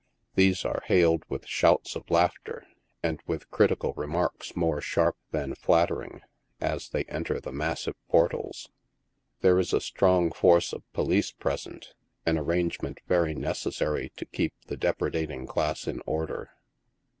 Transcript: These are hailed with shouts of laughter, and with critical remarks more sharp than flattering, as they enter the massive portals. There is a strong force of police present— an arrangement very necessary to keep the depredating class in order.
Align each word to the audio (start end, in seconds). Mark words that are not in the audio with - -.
These 0.33 0.65
are 0.65 0.81
hailed 0.87 1.23
with 1.29 1.45
shouts 1.45 1.95
of 1.95 2.09
laughter, 2.09 2.65
and 3.03 3.21
with 3.27 3.51
critical 3.51 3.93
remarks 3.93 4.55
more 4.55 4.81
sharp 4.81 5.15
than 5.29 5.53
flattering, 5.53 6.21
as 6.59 6.89
they 6.89 7.03
enter 7.03 7.39
the 7.39 7.51
massive 7.51 7.93
portals. 8.09 8.71
There 9.41 9.59
is 9.59 9.73
a 9.73 9.79
strong 9.79 10.31
force 10.31 10.73
of 10.73 10.91
police 10.91 11.31
present— 11.31 11.93
an 12.25 12.39
arrangement 12.39 12.97
very 13.05 13.35
necessary 13.35 14.11
to 14.17 14.25
keep 14.25 14.55
the 14.65 14.75
depredating 14.75 15.45
class 15.47 15.85
in 15.85 16.01
order. 16.07 16.49